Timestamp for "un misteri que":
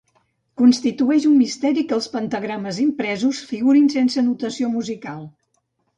1.31-1.95